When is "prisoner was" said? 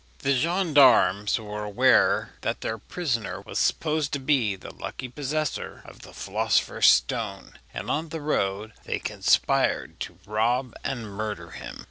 2.79-3.59